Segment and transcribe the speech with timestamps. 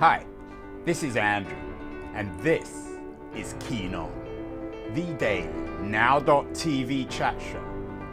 [0.00, 0.26] Hi,
[0.84, 1.56] this is Andrew,
[2.14, 2.88] and this
[3.32, 4.10] is Keen On,
[4.92, 5.48] the daily
[5.82, 7.64] now.tv chat show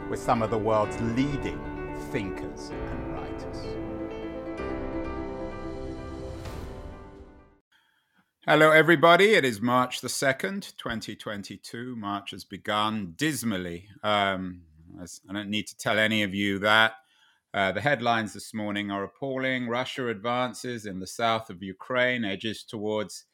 [0.08, 1.60] with some of the world's leading
[2.12, 3.66] thinkers and writers.
[8.46, 9.34] Hello, everybody.
[9.34, 11.96] It is March the 2nd, 2022.
[11.96, 13.86] March has begun dismally.
[14.04, 14.62] Um,
[15.00, 16.92] I don't need to tell any of you that.
[17.54, 19.68] Uh, the headlines this morning are appalling.
[19.68, 23.26] Russia advances in the south of Ukraine, edges towards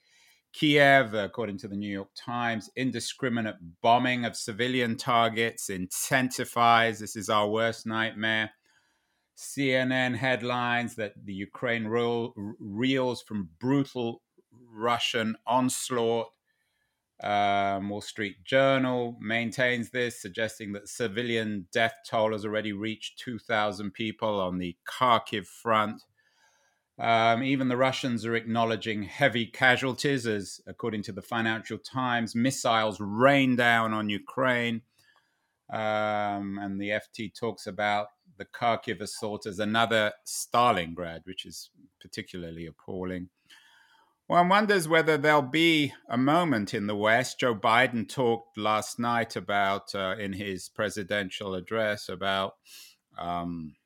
[0.52, 2.68] Kiev, according to the New York Times.
[2.74, 6.98] Indiscriminate bombing of civilian targets intensifies.
[6.98, 8.50] This is our worst nightmare.
[9.36, 16.26] CNN headlines that the Ukraine reels from brutal Russian onslaught.
[17.22, 23.92] Um, Wall Street Journal maintains this, suggesting that civilian death toll has already reached 2,000
[23.92, 26.02] people on the Kharkiv front.
[26.98, 33.00] Um, even the Russians are acknowledging heavy casualties, as according to the Financial Times, missiles
[33.00, 34.82] rain down on Ukraine.
[35.72, 42.66] Um, and the FT talks about the Kharkiv assault as another Stalingrad, which is particularly
[42.66, 43.28] appalling.
[44.28, 47.40] One wonders whether there'll be a moment in the West.
[47.40, 52.56] Joe Biden talked last night about, uh, in his presidential address, about
[53.16, 53.76] um,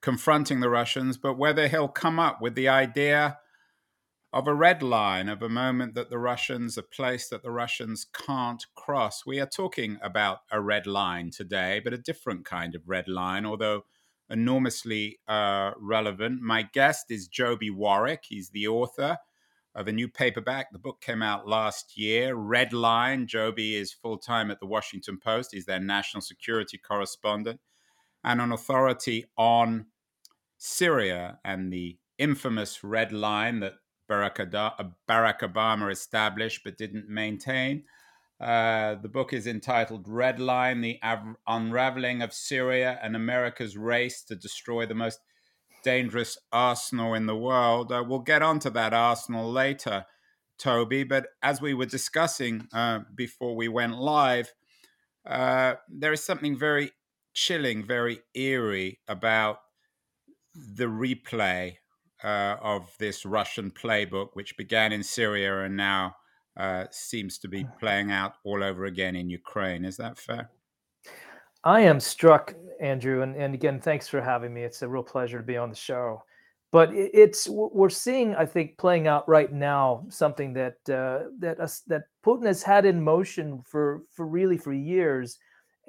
[0.00, 3.38] confronting the Russians, but whether he'll come up with the idea
[4.32, 8.06] of a red line, of a moment that the Russians, a place that the Russians
[8.24, 9.26] can't cross.
[9.26, 13.44] We are talking about a red line today, but a different kind of red line,
[13.44, 13.82] although
[14.30, 16.40] enormously uh, relevant.
[16.40, 19.18] My guest is Joby Warrick, He's the author
[19.76, 20.72] of a new paperback.
[20.72, 22.34] The book came out last year.
[22.34, 23.26] Red Line.
[23.26, 25.50] Joby is full time at the Washington Post.
[25.52, 27.60] He's their national security correspondent
[28.24, 29.86] and an authority on
[30.56, 33.74] Syria and the infamous red line that
[34.10, 34.38] Barack,
[35.08, 37.84] Obama established but didn't maintain.
[38.40, 41.00] Uh, the book is entitled Red Line The
[41.46, 45.20] Unraveling of Syria and America's Race to Destroy the Most
[45.86, 47.92] dangerous arsenal in the world.
[47.92, 50.04] Uh, we'll get onto that arsenal later,
[50.58, 51.04] Toby.
[51.04, 54.52] But as we were discussing uh, before we went live,
[55.24, 56.90] uh, there is something very
[57.34, 59.58] chilling, very eerie about
[60.56, 61.74] the replay
[62.24, 66.16] uh, of this Russian playbook, which began in Syria and now
[66.56, 69.84] uh, seems to be playing out all over again in Ukraine.
[69.84, 70.50] Is that fair?
[71.66, 74.62] I am struck, Andrew, and, and again, thanks for having me.
[74.62, 76.22] It's a real pleasure to be on the show.
[76.70, 81.66] But it's we're seeing, I think, playing out right now something that uh, that uh,
[81.88, 85.38] that Putin has had in motion for for really for years,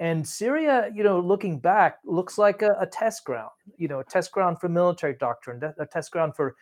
[0.00, 3.50] and Syria, you know, looking back, looks like a, a test ground.
[3.76, 6.56] You know, a test ground for military doctrine, a test ground for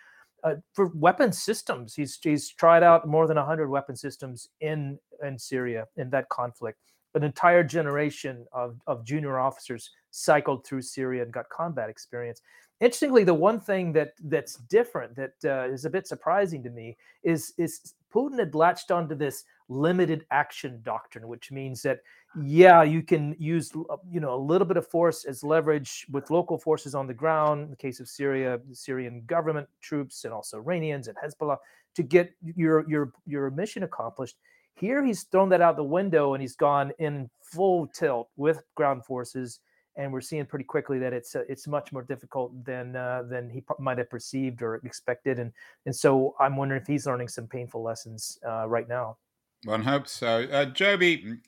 [0.44, 1.94] uh, for weapon systems.
[1.94, 6.80] He's he's tried out more than hundred weapon systems in in Syria in that conflict
[7.16, 12.42] an entire generation of, of junior officers cycled through Syria and got combat experience.
[12.80, 16.96] Interestingly, the one thing that that's different that uh, is a bit surprising to me
[17.22, 22.00] is is Putin had latched onto this limited action doctrine, which means that
[22.42, 23.72] yeah, you can use
[24.10, 27.64] you know a little bit of force as leverage with local forces on the ground.
[27.64, 31.56] In the case of Syria, the Syrian government troops and also Iranians and Hezbollah
[31.96, 34.36] to get your your your mission accomplished
[34.76, 39.04] here he's thrown that out the window and he's gone in full tilt with ground
[39.04, 39.60] forces,
[39.96, 43.48] and we're seeing pretty quickly that it's uh, it's much more difficult than uh, than
[43.48, 45.52] he might have perceived or expected, and
[45.86, 49.16] and so I'm wondering if he's learning some painful lessons uh, right now.
[49.64, 50.46] One hopes so.
[50.52, 51.38] Uh, Joby,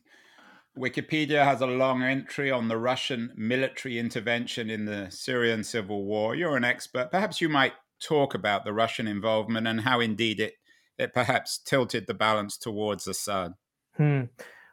[0.77, 6.35] Wikipedia has a long entry on the Russian military intervention in the Syrian civil war.
[6.35, 7.11] You're an expert.
[7.11, 10.55] Perhaps you might talk about the Russian involvement and how indeed it
[10.99, 13.55] it perhaps tilted the balance towards Assad?
[13.97, 14.23] Hmm.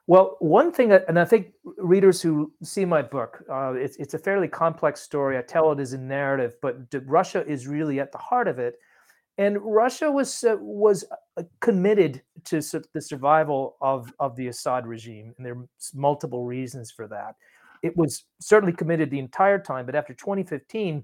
[0.08, 4.20] Well, one thing, and I think readers who see my book, uh, it's it's a
[4.20, 5.38] fairly complex story.
[5.38, 6.76] I tell it as a narrative, but
[7.06, 8.76] Russia is really at the heart of it,
[9.40, 11.06] and Russia was uh, was
[11.38, 16.46] uh, committed to su- the survival of of the Assad regime, and there are multiple
[16.46, 17.36] reasons for that.
[17.82, 21.04] It was certainly committed the entire time, but after 2015,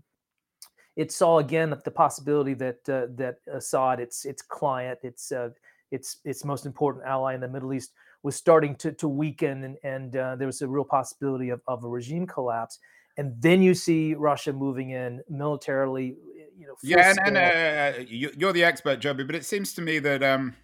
[0.95, 5.49] it saw again the possibility that uh, that Assad, its its client, its uh,
[5.91, 7.93] its its most important ally in the Middle East,
[8.23, 11.83] was starting to to weaken, and and uh, there was a real possibility of, of
[11.83, 12.79] a regime collapse.
[13.17, 16.15] And then you see Russia moving in militarily,
[16.57, 16.75] you know.
[16.81, 20.23] Yeah, and, and uh, you, are the expert, Joby, but it seems to me that
[20.23, 20.55] um,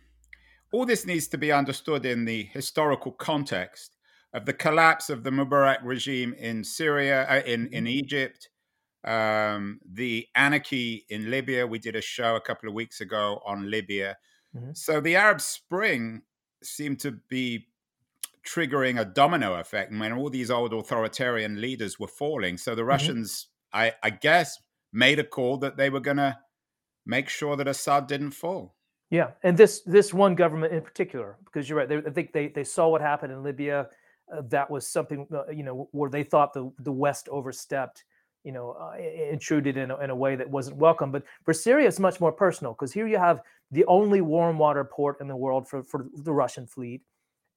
[0.72, 3.98] all this needs to be understood in the historical context
[4.34, 7.88] of the collapse of the Mubarak regime in Syria, uh, in in mm-hmm.
[7.88, 8.50] Egypt,
[9.08, 11.66] um, the anarchy in Libya.
[11.66, 14.18] We did a show a couple of weeks ago on Libya.
[14.56, 14.72] Mm-hmm.
[14.74, 16.22] So the Arab Spring
[16.62, 17.68] seemed to be
[18.46, 22.58] triggering a domino effect when all these old authoritarian leaders were falling.
[22.58, 22.90] So the mm-hmm.
[22.90, 24.58] Russians, I, I guess,
[24.92, 26.38] made a call that they were going to
[27.06, 28.76] make sure that Assad didn't fall.
[29.10, 31.88] Yeah, and this this one government in particular, because you're right.
[31.88, 33.88] They, I think they they saw what happened in Libya.
[34.30, 38.04] Uh, that was something uh, you know where they thought the the West overstepped,
[38.48, 41.12] you know, uh, intruded in a, in a way that wasn't welcome.
[41.12, 43.42] But for Syria, it's much more personal because here you have
[43.72, 47.02] the only warm water port in the world for for the Russian fleet,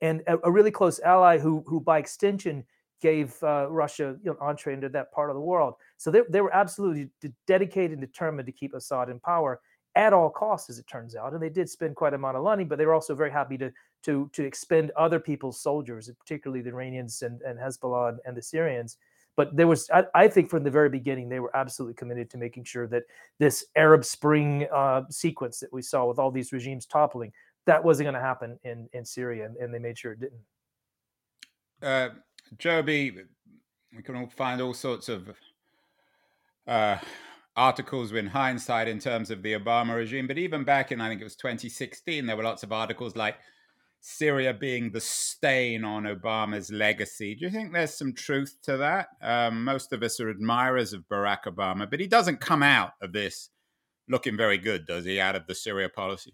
[0.01, 2.65] and a, a really close ally who who by extension
[3.01, 5.75] gave uh, Russia you know, entree into that part of the world.
[5.97, 7.09] So they, they were absolutely
[7.47, 9.61] dedicated and determined to keep Assad in power
[9.95, 11.33] at all costs, as it turns out.
[11.33, 13.57] And they did spend quite a amount of money, but they were also very happy
[13.59, 13.71] to
[14.03, 18.99] to to expend other people's soldiers, particularly the Iranians and, and Hezbollah and the Syrians.
[19.41, 22.37] But there was, I, I, think, from the very beginning, they were absolutely committed to
[22.37, 23.05] making sure that
[23.39, 27.33] this Arab Spring uh, sequence that we saw with all these regimes toppling,
[27.65, 30.43] that wasn't going to happen in in Syria, and, and, they made sure it didn't.
[31.83, 32.11] Uh,
[32.59, 33.17] Joby,
[33.97, 35.31] we can all find all sorts of.
[36.67, 36.99] Uh,
[37.57, 41.21] articles in hindsight in terms of the Obama regime, but even back in, I think
[41.21, 43.37] it was 2016, there were lots of articles like
[44.01, 47.35] Syria being the stain on Obama's legacy.
[47.35, 49.09] Do you think there's some truth to that?
[49.23, 53.13] Um, most of us are admirers of Barack Obama, but he doesn't come out of
[53.13, 53.51] this
[54.09, 56.33] looking very good, does he, out of the Syria policy?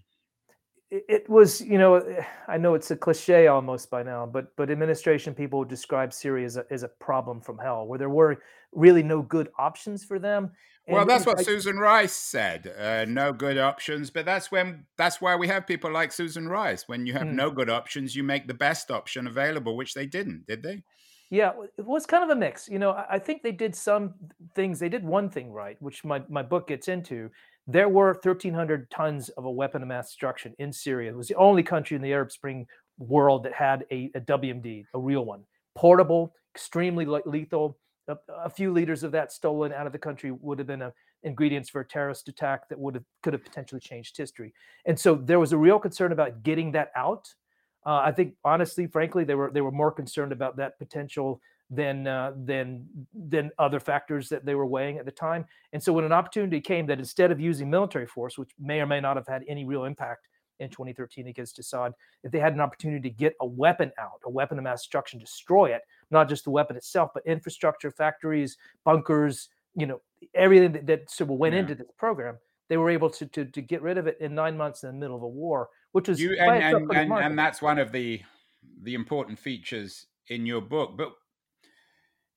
[0.90, 2.00] It was you know
[2.46, 6.56] i know it's a cliche almost by now but but administration people describe syria as
[6.56, 8.38] a, as a problem from hell where there were
[8.76, 10.52] really no good options for them.
[10.88, 15.20] Well that's what I, susan rice said uh, no good options but that's when that's
[15.20, 16.84] why we have people like susan rice.
[16.86, 17.34] When you have hmm.
[17.34, 20.84] no good options you make the best option available which they didn't did they?
[21.28, 24.14] Yeah it was kind of a mix you know i think they did some
[24.54, 27.30] things they did one thing right which my, my book gets into
[27.66, 31.10] there were 1,300 tons of a weapon of mass destruction in Syria.
[31.10, 32.66] It was the only country in the Arab Spring
[32.98, 35.42] world that had a, a WMD, a real one,
[35.74, 37.76] portable, extremely lethal.
[38.08, 40.92] A, a, few liters of that stolen out of the country would have been a,
[41.24, 44.54] ingredients for a terrorist attack that would have could have potentially changed history.
[44.86, 47.26] And so there was a real concern about getting that out.
[47.84, 51.40] Uh, I think, honestly, frankly, they were they were more concerned about that potential
[51.70, 55.44] than uh, than than other factors that they were weighing at the time.
[55.72, 58.86] And so when an opportunity came that instead of using military force, which may or
[58.86, 60.28] may not have had any real impact
[60.58, 61.92] in 2013 against Assad,
[62.22, 65.18] if they had an opportunity to get a weapon out, a weapon of mass destruction,
[65.18, 70.00] destroy it, not just the weapon itself, but infrastructure, factories, bunkers, you know,
[70.34, 71.60] everything that, that sort of went yeah.
[71.60, 72.38] into this program,
[72.68, 74.94] they were able to, to to get rid of it in nine months in the
[74.94, 78.20] middle of a war, which was you, and, and, and, and that's one of the
[78.82, 80.96] the important features in your book.
[80.96, 81.12] But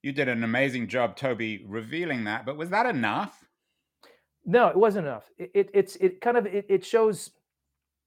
[0.02, 2.46] you did an amazing job, Toby, revealing that.
[2.46, 3.44] But was that enough?
[4.46, 5.30] No, it wasn't enough.
[5.38, 7.32] It, it it's it kind of it, it shows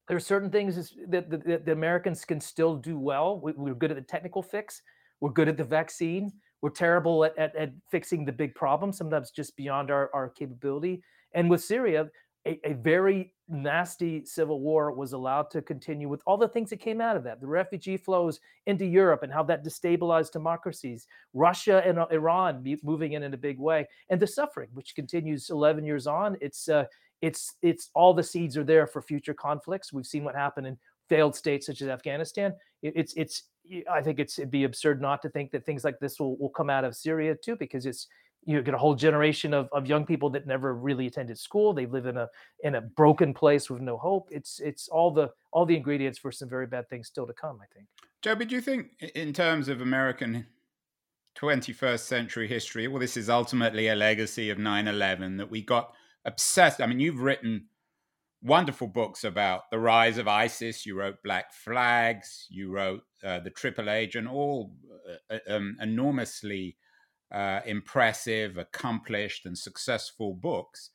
[0.08, 3.40] there are certain things that the, that the, Americans can still do well.
[3.40, 4.82] We, we're good at the technical fix.
[5.20, 6.32] We're good at the vaccine.
[6.60, 11.02] We're terrible at, at, at fixing the big problems, sometimes just beyond our, our capability.
[11.34, 12.08] And with Syria,
[12.46, 16.80] a, a, very nasty civil war was allowed to continue with all the things that
[16.80, 21.82] came out of that the refugee flows into Europe and how that destabilized democracies, Russia
[21.86, 25.84] and uh, Iran moving in in a big way, and the suffering, which continues 11
[25.84, 26.36] years on.
[26.40, 26.84] It's, uh,
[27.20, 29.92] it's, it's all the seeds are there for future conflicts.
[29.92, 32.54] We've seen what happened in failed states such as Afghanistan.
[32.82, 33.44] It, it's, it's,
[33.88, 36.48] I think it's it'd be absurd not to think that things like this will, will
[36.48, 38.08] come out of Syria too, because it's
[38.44, 41.72] you get a whole generation of, of young people that never really attended school.
[41.72, 42.28] They live in a
[42.64, 44.28] in a broken place with no hope.
[44.30, 47.58] It's it's all the all the ingredients for some very bad things still to come
[47.62, 47.86] i think.
[48.22, 50.46] Joby do you think in terms of american
[51.38, 55.92] 21st century history well this is ultimately a legacy of 9-11 that we got
[56.24, 57.66] obsessed i mean you've written
[58.42, 63.50] wonderful books about the rise of isis you wrote black flags you wrote uh, the
[63.50, 64.74] triple agent all
[65.30, 66.76] uh, uh um, enormously
[67.32, 70.90] uh, impressive, accomplished, and successful books.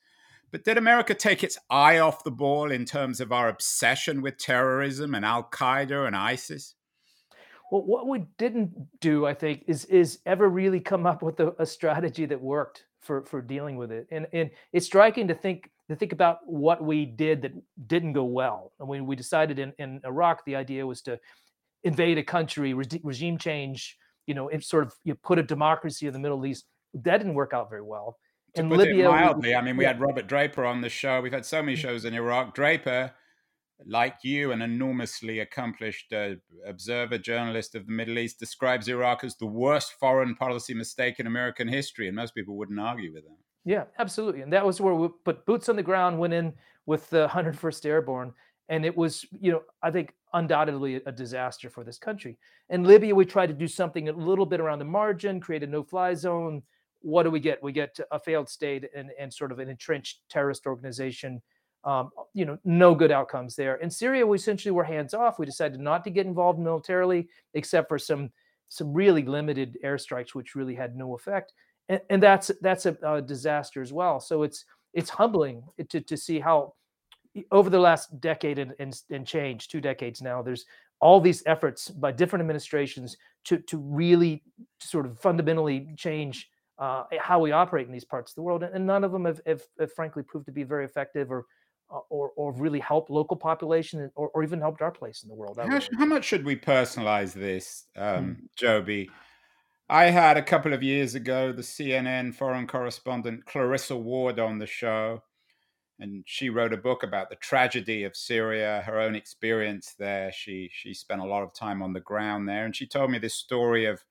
[0.50, 4.38] But did America take its eye off the ball in terms of our obsession with
[4.38, 6.74] terrorism and Al Qaeda and ISIS?
[7.70, 11.54] Well, what we didn't do, I think, is is ever really come up with a,
[11.58, 14.06] a strategy that worked for for dealing with it.
[14.10, 17.52] And and it's striking to think to think about what we did that
[17.86, 18.72] didn't go well.
[18.80, 21.18] I mean, we decided in, in Iraq, the idea was to
[21.82, 23.96] invade a country, re- regime change,
[24.28, 26.66] you know, it sort of you put a democracy in the Middle East.
[26.92, 28.18] That didn't work out very well.
[28.54, 29.92] To in Libya, mildly, I mean, we yeah.
[29.92, 31.20] had Robert Draper on the show.
[31.20, 31.80] We've had so many mm.
[31.80, 32.54] shows in Iraq.
[32.54, 33.12] Draper,
[33.86, 36.34] like you, an enormously accomplished uh,
[36.66, 41.26] observer, journalist of the Middle East, describes Iraq as the worst foreign policy mistake in
[41.26, 43.38] American history, and most people wouldn't argue with that.
[43.64, 44.42] Yeah, absolutely.
[44.42, 46.54] And that was where we put boots on the ground, went in
[46.86, 48.32] with the 101st Airborne.
[48.68, 52.36] And it was, you know, I think undoubtedly a disaster for this country.
[52.68, 55.66] In Libya, we tried to do something a little bit around the margin, create a
[55.66, 56.62] no fly zone.
[57.00, 57.62] What do we get?
[57.62, 61.40] We get a failed state and, and sort of an entrenched terrorist organization.
[61.84, 63.76] Um, you know, no good outcomes there.
[63.76, 65.38] In Syria, we essentially were hands off.
[65.38, 68.30] We decided not to get involved militarily, except for some
[68.70, 71.54] some really limited airstrikes, which really had no effect
[71.88, 74.20] and, and that's that's a, a, disaster as well.
[74.20, 76.74] So it's it's humbling to to see how
[77.50, 80.66] over the last decade and, and, and change, two decades now, there's
[81.00, 84.42] all these efforts by different administrations to to really
[84.80, 88.86] sort of fundamentally change uh, how we operate in these parts of the world, and
[88.86, 91.44] none of them have, have, have frankly proved to be very effective or
[91.90, 95.34] uh, or, or really helped local population or, or even helped our place in the
[95.34, 95.58] world.
[95.58, 98.32] How, how much should we personalize this, um, hmm.
[98.56, 99.10] Joby?
[99.88, 104.66] I had a couple of years ago the CNN foreign correspondent Clarissa Ward on the
[104.66, 105.22] show,
[106.00, 110.30] and she wrote a book about the tragedy of Syria, her own experience there.
[110.32, 113.18] She she spent a lot of time on the ground there, and she told me
[113.18, 114.04] this story of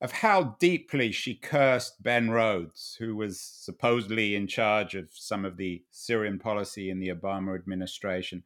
[0.00, 5.56] of how deeply she cursed Ben Rhodes, who was supposedly in charge of some of
[5.56, 8.42] the Syrian policy in the Obama administration.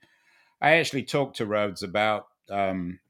[0.60, 3.00] I actually talked to Rhodes about um,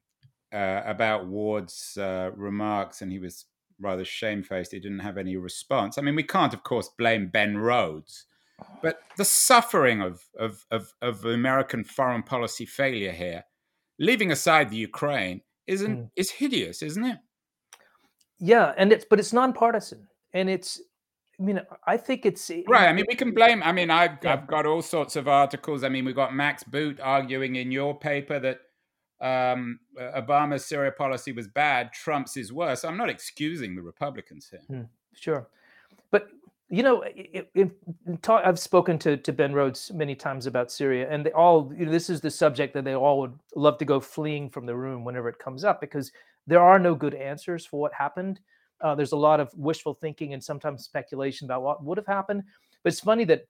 [0.52, 3.46] uh, about Ward's uh, remarks, and he was
[3.80, 4.72] rather shamefaced.
[4.72, 5.98] He didn't have any response.
[5.98, 8.26] I mean, we can't, of course, blame Ben Rhodes,
[8.82, 13.44] but the suffering of, of, of, of American foreign policy failure here,
[13.98, 16.10] leaving aside the Ukraine, isn't mm.
[16.16, 17.18] is hideous, isn't it?
[18.38, 20.80] Yeah, and it's but it's nonpartisan, and it's.
[21.38, 22.88] I mean, I think it's right.
[22.88, 23.62] I mean, we can blame.
[23.62, 24.34] I mean, I've yeah.
[24.34, 25.84] I've got all sorts of articles.
[25.84, 28.60] I mean, we've got Max Boot arguing in your paper that
[29.20, 32.84] um, Obama's Syria policy was bad, Trump's is worse.
[32.84, 34.60] I'm not excusing the Republicans here.
[34.66, 35.48] Hmm, sure.
[36.10, 36.28] But,
[36.68, 37.70] you know, it, it,
[38.22, 41.86] talk, I've spoken to, to Ben Rhodes many times about Syria, and they all, you
[41.86, 44.74] know, this is the subject that they all would love to go fleeing from the
[44.74, 46.10] room whenever it comes up because
[46.46, 48.40] there are no good answers for what happened.
[48.80, 52.42] Uh, there's a lot of wishful thinking and sometimes speculation about what would have happened.
[52.82, 53.44] But it's funny that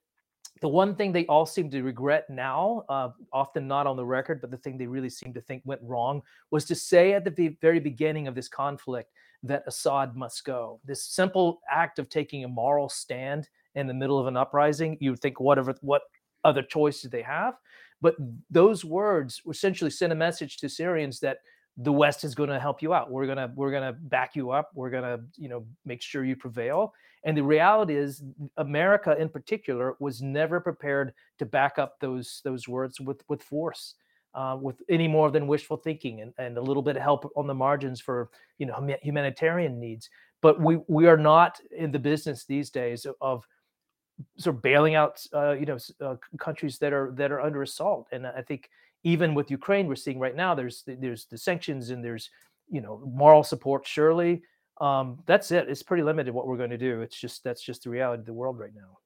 [0.61, 4.41] the one thing they all seem to regret now, uh, often not on the record,
[4.41, 6.21] but the thing they really seem to think went wrong
[6.51, 9.11] was to say at the very beginning of this conflict
[9.47, 10.79] that Assad must go.
[10.85, 15.11] This simple act of taking a moral stand in the middle of an uprising, you
[15.11, 16.03] would think, whatever, what
[16.43, 17.55] other choice did they have?
[18.01, 18.15] But
[18.49, 21.39] those words essentially sent a message to Syrians that
[21.77, 23.11] the West is going to help you out.
[23.11, 24.71] We're gonna we're gonna back you up.
[24.73, 26.93] We're gonna you know make sure you prevail.
[27.23, 28.23] And the reality is,
[28.57, 33.95] America in particular was never prepared to back up those those words with with force,
[34.37, 37.47] uh, with any more than wishful thinking and, and a little bit of help on
[37.47, 38.29] the margins for
[38.59, 40.09] you know humanitarian needs.
[40.41, 43.43] But we we are not in the business these days of
[44.37, 48.09] sort of bailing out uh, you know uh, countries that are that are under assault.
[48.11, 48.69] And I think
[49.03, 52.29] even with Ukraine, we're seeing right now there's there's the sanctions and there's
[52.69, 53.87] you know moral support.
[53.87, 54.43] Surely,
[54.79, 55.67] um, that's it.
[55.67, 57.01] It's pretty limited what we're going to do.
[57.01, 58.99] It's just that's just the reality of the world right now.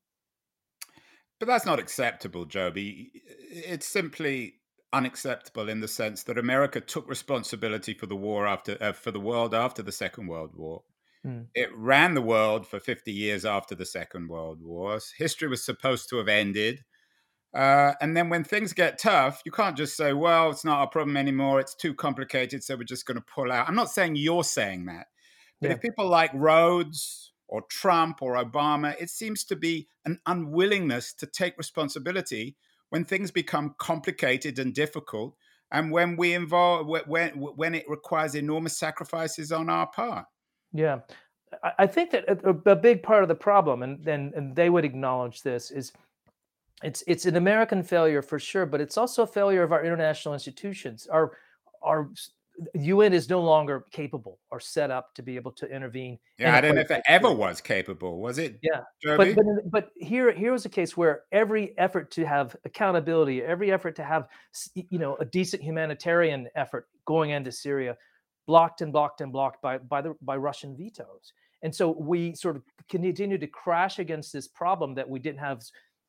[1.40, 3.12] But that's not acceptable, Joby.
[3.50, 4.61] It's simply
[4.94, 9.20] unacceptable in the sense that America took responsibility for the war after uh, for the
[9.20, 10.84] world after the Second World War.
[11.24, 11.42] Hmm.
[11.54, 15.00] It ran the world for 50 years after the Second World War.
[15.18, 16.84] History was supposed to have ended
[17.54, 20.88] uh, and then when things get tough, you can't just say, well, it's not our
[20.88, 21.60] problem anymore.
[21.60, 22.64] It's too complicated.
[22.64, 23.68] So we're just going to pull out.
[23.68, 25.08] I'm not saying you're saying that.
[25.60, 25.74] But yeah.
[25.74, 31.28] if people like Rhodes or Trump or Obama, it seems to be an unwillingness to
[31.28, 32.56] take responsibility
[32.92, 35.36] when things become complicated and difficult
[35.72, 40.26] and when we involve when when it requires enormous sacrifices on our part
[40.72, 41.00] yeah
[41.78, 44.70] i think that uh, a, a big part of the problem and, and and they
[44.70, 45.92] would acknowledge this is
[46.84, 50.34] it's it's an American failure for sure, but it's also a failure of our international
[50.34, 51.08] institutions.
[51.08, 51.38] Our
[51.82, 52.10] our
[52.74, 56.20] UN is no longer capable or set up to be able to intervene.
[56.38, 58.20] Yeah, I don't know if it ever was capable.
[58.20, 58.60] Was it?
[58.62, 63.42] Yeah, but, but but here here was a case where every effort to have accountability,
[63.42, 64.28] every effort to have
[64.74, 67.98] you know a decent humanitarian effort going into Syria,
[68.48, 71.34] blocked and blocked and blocked by by the by Russian vetoes.
[71.64, 75.62] And so we sort of continue to crash against this problem that we didn't have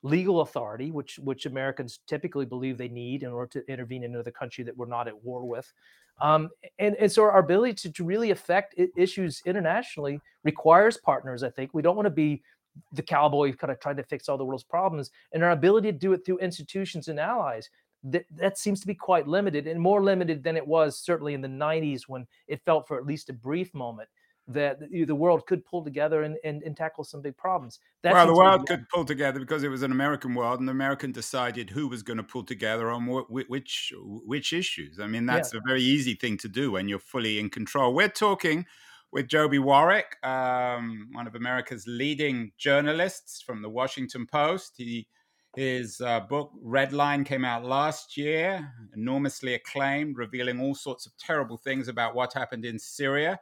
[0.03, 4.31] legal authority, which which Americans typically believe they need in order to intervene in another
[4.31, 5.73] country that we're not at war with.
[6.21, 11.43] Um, and, and so our ability to, to really affect issues internationally requires partners.
[11.43, 12.43] I think we don't want to be
[12.93, 15.99] the cowboy kind of trying to fix all the world's problems, and our ability to
[15.99, 17.71] do it through institutions and allies.
[18.05, 21.41] That, that seems to be quite limited and more limited than it was certainly in
[21.41, 24.09] the 90s when it felt for at least a brief moment
[24.49, 27.79] that the world could pull together and, and, and tackle some big problems.
[28.03, 30.73] That well, the world could pull together because it was an American world, and the
[30.73, 34.99] American decided who was going to pull together on which which issues.
[35.01, 35.61] I mean, that's yeah.
[35.61, 37.95] a very easy thing to do when you're fully in control.
[37.95, 38.67] We're talking
[39.13, 44.75] with Joby Warrick, um, one of America's leading journalists from the Washington Post.
[44.77, 45.07] He
[45.55, 51.13] his uh, book Red Line came out last year, enormously acclaimed, revealing all sorts of
[51.19, 53.39] terrible things about what happened in Syria.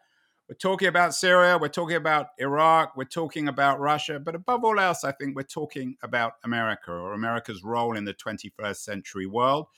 [0.50, 4.80] We're talking about Syria, we're talking about Iraq, we're talking about Russia, but above all
[4.80, 9.68] else, I think we're talking about America or America's role in the 21st century world.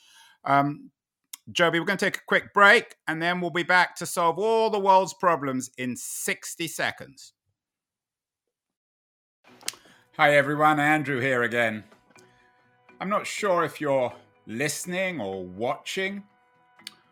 [0.46, 0.90] Um,
[1.50, 4.38] Joby, we're going to take a quick break and then we'll be back to solve
[4.38, 7.34] all the world's problems in 60 seconds.
[10.16, 10.80] Hi, everyone.
[10.80, 11.84] Andrew here again.
[12.98, 14.14] I'm not sure if you're
[14.46, 16.24] listening or watching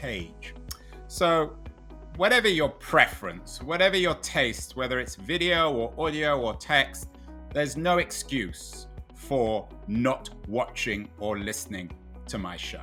[0.00, 0.54] page.
[1.08, 1.56] So,
[2.16, 7.08] whatever your preference, whatever your taste, whether it's video or audio or text,
[7.52, 11.90] there's no excuse for not watching or listening
[12.26, 12.82] to my show.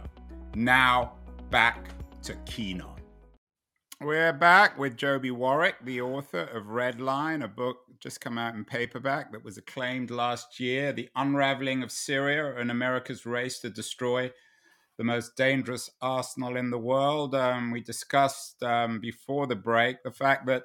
[0.55, 1.13] Now,
[1.49, 1.89] back
[2.23, 2.99] to Keen On.
[4.01, 8.55] We're back with Joby Warrick, the author of Red Line, a book just come out
[8.55, 13.69] in paperback that was acclaimed last year The Unraveling of Syria and America's Race to
[13.69, 14.31] Destroy
[14.97, 17.35] the Most Dangerous Arsenal in the World.
[17.35, 20.63] Um, we discussed um, before the break the fact that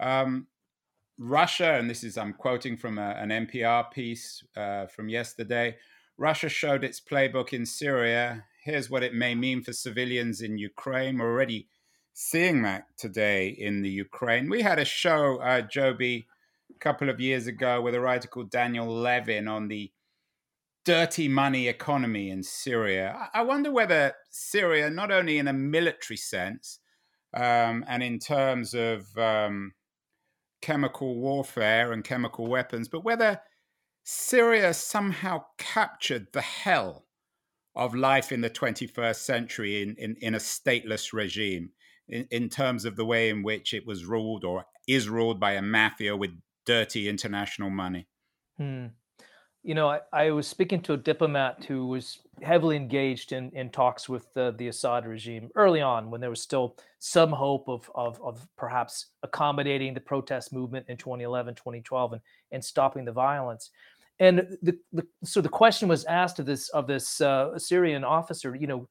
[0.00, 0.46] um,
[1.18, 5.76] Russia, and this is, I'm quoting from a, an NPR piece uh, from yesterday
[6.18, 8.44] Russia showed its playbook in Syria.
[8.64, 11.18] Here's what it may mean for civilians in Ukraine.
[11.18, 11.68] We're already
[12.14, 14.48] seeing that today in the Ukraine.
[14.48, 16.26] We had a show, uh, Joby,
[16.74, 19.92] a couple of years ago with a writer called Daniel Levin on the
[20.86, 23.28] dirty money economy in Syria.
[23.34, 26.78] I wonder whether Syria, not only in a military sense
[27.34, 29.72] um, and in terms of um,
[30.62, 33.40] chemical warfare and chemical weapons, but whether
[34.04, 37.06] Syria somehow captured the hell
[37.74, 41.70] of life in the 21st century in, in, in a stateless regime
[42.08, 45.52] in, in terms of the way in which it was ruled or is ruled by
[45.54, 46.30] a mafia with
[46.64, 48.06] dirty international money.
[48.56, 48.86] Hmm.
[49.66, 53.68] You know, I, I, was speaking to a diplomat who was heavily engaged in, in
[53.70, 57.90] talks with the, the Assad regime early on when there was still some hope of,
[57.96, 63.70] of, of perhaps accommodating the protest movement in 2011, 2012 and, and stopping the violence.
[64.20, 68.54] And the, the so the question was asked of this of this uh, Syrian officer,
[68.54, 68.88] you know,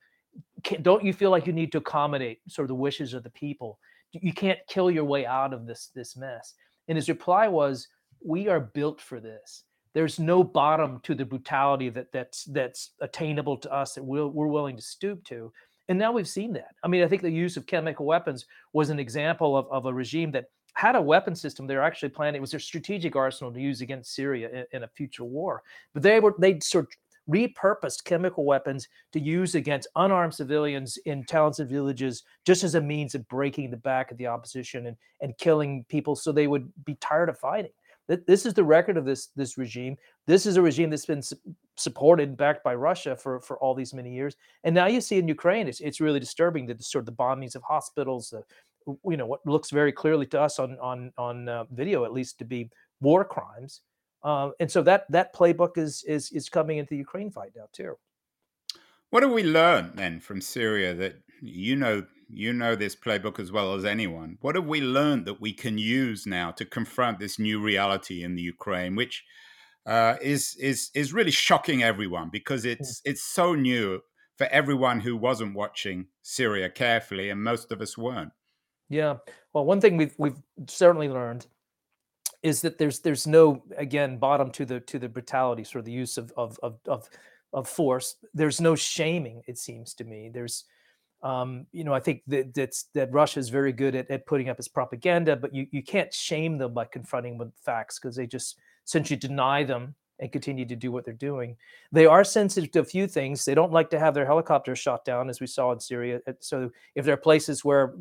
[0.66, 3.30] can, don't you feel like you need to accommodate sort of the wishes of the
[3.30, 3.80] people?
[4.12, 6.54] You can't kill your way out of this this mess.
[6.90, 7.88] And his reply was,
[8.22, 9.64] "We are built for this.
[9.95, 14.45] There's no bottom to the brutality that that's that's attainable to us that we're, we're
[14.45, 15.51] willing to stoop to."
[15.88, 16.75] And now we've seen that.
[16.84, 19.93] I mean, I think the use of chemical weapons was an example of, of a
[19.93, 22.39] regime that had a weapon system they're actually planning.
[22.39, 25.63] It was their strategic arsenal to use against Syria in, in a future war.
[25.93, 26.91] But they were they sort of
[27.34, 32.81] repurposed chemical weapons to use against unarmed civilians in towns and villages just as a
[32.81, 36.71] means of breaking the back of the opposition and, and killing people so they would
[36.86, 37.71] be tired of fighting.
[38.08, 39.98] This is the record of this this regime.
[40.28, 41.38] This is a regime that's been su-
[41.76, 44.36] supported and backed by Russia for, for all these many years.
[44.63, 47.24] And now you see in Ukraine, it's, it's really disturbing that the sort of the
[47.24, 48.34] bombings of hospitals,
[48.88, 52.38] you know what looks very clearly to us on on on uh, video at least
[52.39, 52.70] to be
[53.02, 53.82] war crimes.
[54.24, 57.68] Uh, and so that that playbook is is is coming into the Ukraine fight now
[57.72, 57.96] too.
[59.10, 63.52] What do we learn then from Syria that you know you know this playbook as
[63.52, 64.38] well as anyone?
[64.42, 68.36] What have we learned that we can use now to confront this new reality in
[68.36, 69.24] the Ukraine, which
[69.86, 72.70] uh, is is is really shocking everyone because hmm.
[72.70, 74.02] it's it's so new
[74.38, 78.32] for everyone who wasn't watching Syria carefully, and most of us weren't.
[78.90, 79.18] Yeah,
[79.54, 81.48] well, one thing we've we've certainly learned
[82.44, 85.92] is that there's there's no again bottom to the to the brutality, sort of the
[85.92, 87.10] use of of of of,
[87.54, 88.16] of force.
[88.34, 89.42] There's no shaming.
[89.48, 90.30] It seems to me.
[90.34, 90.66] There's
[91.26, 94.48] um, you know, I think that that's that Russia is very good at, at putting
[94.48, 98.16] up its propaganda, but you, you can't shame them by confronting them with facts because
[98.16, 101.58] they just essentially deny them and continue to do what they're doing.
[101.92, 103.44] They are sensitive to a few things.
[103.44, 106.22] They don't like to have their helicopters shot down, as we saw in Syria.
[106.42, 107.96] So if there are places where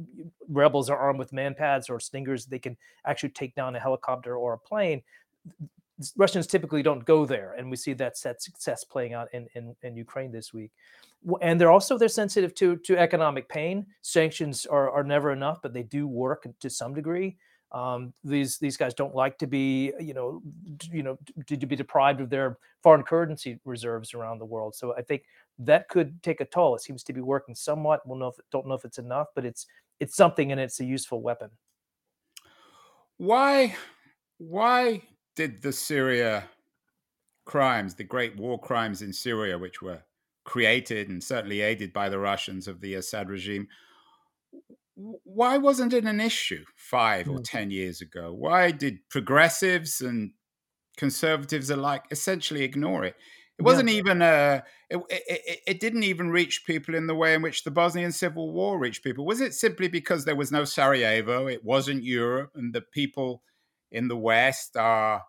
[0.47, 4.53] rebels are armed with manpads or stingers, they can actually take down a helicopter or
[4.53, 5.03] a plane.
[6.17, 9.77] Russians typically don't go there, and we see that set success playing out in, in,
[9.83, 10.73] in Ukraine this week.
[11.41, 13.87] And they're also they're sensitive to to economic pain.
[14.03, 17.37] Sanctions are, are never enough, but they do work to some degree.
[17.73, 20.43] Um, these these guys don't like to be, you know,
[20.93, 24.77] you know, to, to, be deprived of their foreign currency reserves around the world.
[24.77, 25.25] So I think
[25.59, 26.77] that could take a toll.
[26.77, 28.07] It seems to be working somewhat.
[28.07, 29.67] We'll know if, don't know if it's enough, but it's
[29.99, 31.51] it's something and it's a useful weapon.
[33.17, 33.75] Why
[34.39, 35.03] why
[35.35, 36.45] did the Syria
[37.45, 40.03] crimes, the great war crimes in Syria, which were
[40.45, 43.69] created and certainly aided by the Russians of the Assad regime,
[44.95, 47.43] why wasn't it an issue five or hmm.
[47.43, 48.33] 10 years ago?
[48.33, 50.33] Why did progressives and
[50.97, 53.17] conservatives alike essentially ignore it?
[53.59, 53.97] It wasn't yeah.
[53.97, 57.71] even a, it, it, it, didn't even reach people in the way in which the
[57.71, 59.25] Bosnian Civil War reached people.
[59.25, 61.47] Was it simply because there was no Sarajevo?
[61.47, 63.43] It wasn't Europe, and the people
[63.95, 65.23] in the West are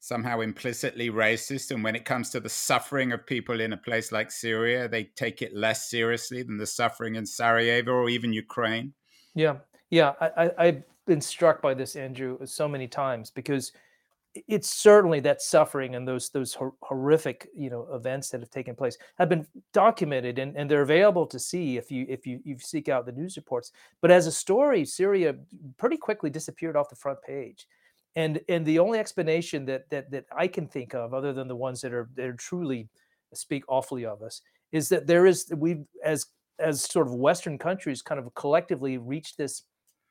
[0.00, 1.70] somehow implicitly racist.
[1.70, 5.04] And when it comes to the suffering of people in a place like Syria, they
[5.16, 8.92] take it less seriously than the suffering in Sarajevo or even Ukraine.
[9.34, 9.56] Yeah,
[9.90, 13.72] yeah, I, have been struck by this, Andrew, so many times because
[14.48, 18.98] it's certainly that suffering and those those horrific you know events that have taken place
[19.16, 22.88] have been documented and, and they're available to see if you if you you seek
[22.88, 23.70] out the news reports.
[24.00, 25.36] But as a story, Syria
[25.78, 27.66] pretty quickly disappeared off the front page.
[28.16, 31.56] And and the only explanation that that that I can think of, other than the
[31.56, 32.88] ones that are that are truly
[33.32, 34.40] speak awfully of us,
[34.72, 36.26] is that there is we as
[36.58, 39.64] as sort of Western countries kind of collectively reached this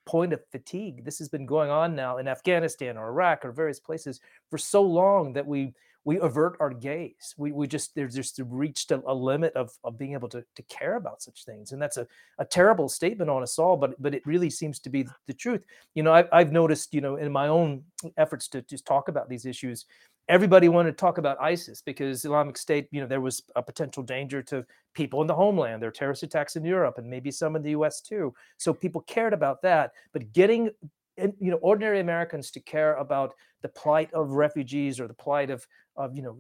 [0.06, 1.06] point of fatigue.
[1.06, 4.82] This has been going on now in Afghanistan or Iraq or various places for so
[4.82, 5.74] long that we
[6.06, 7.34] we avert our gaze.
[7.38, 10.64] We, we just there's just reached a, a, limit of, of being able to, to
[10.64, 12.08] care about such things, and that's a,
[12.40, 13.78] a terrible statement on us all.
[13.78, 15.64] But but it really seems to be the truth.
[15.96, 17.84] You know, I, I've noticed you know in my own
[18.18, 19.86] efforts to just talk about these issues,
[20.30, 24.04] everybody wanted to talk about ISIS because Islamic State, you know, there was a potential
[24.04, 25.82] danger to people in the homeland.
[25.82, 28.02] There are terrorist attacks in Europe and maybe some in the U.S.
[28.02, 28.34] too.
[28.58, 29.92] So people cared about that.
[30.14, 30.70] But getting,
[31.18, 35.68] you know, ordinary Americans to care about the plight of refugees or the plight of,
[35.96, 36.38] of you know,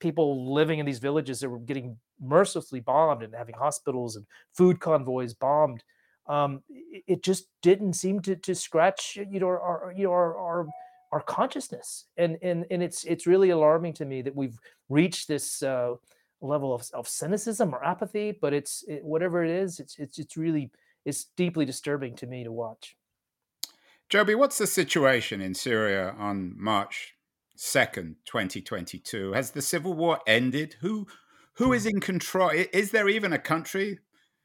[0.00, 4.80] people living in these villages that were getting mercilessly bombed and having hospitals and food
[4.80, 5.82] convoys bombed.
[6.26, 6.62] Um,
[7.06, 10.66] it just didn't seem to, to scratch, you know, our, you know, our, our
[11.14, 14.58] our consciousness and and and it's it's really alarming to me that we've
[14.88, 15.94] reached this uh,
[16.40, 20.36] level of, of cynicism or apathy but it's it, whatever it is it's it's it's
[20.36, 20.72] really
[21.04, 22.96] it's deeply disturbing to me to watch
[24.08, 27.13] joby what's the situation in syria on march
[27.56, 31.06] 2nd 2022 has the civil war ended who
[31.54, 31.90] who is hmm.
[31.90, 33.98] in control is there even a country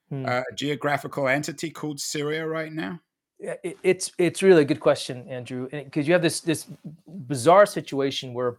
[0.09, 0.25] hmm.
[0.25, 2.99] uh, a geographical entity called syria right now
[3.39, 6.67] it's it's really a good question, Andrew, because you have this this
[7.07, 8.57] bizarre situation where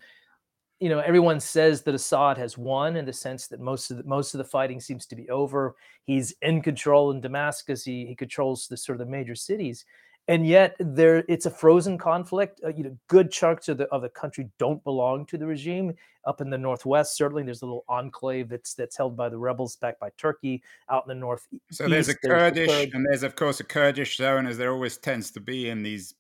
[0.78, 4.04] you know everyone says that Assad has won in the sense that most of the
[4.04, 5.76] most of the fighting seems to be over.
[6.04, 7.84] He's in control in Damascus.
[7.84, 9.84] He he controls the sort of the major cities,
[10.30, 12.60] and yet there it's a frozen conflict.
[12.64, 15.92] Uh, you know, good chunks of the of the country don't belong to the regime.
[16.24, 19.76] Up in the northwest, certainly there's a little enclave that's that's held by the rebels,
[19.76, 20.62] backed by Turkey.
[20.88, 23.64] Out in the north, so there's a Kurdish, there's the and there's of course a
[23.64, 26.14] Kurdish zone, as there always tends to be in these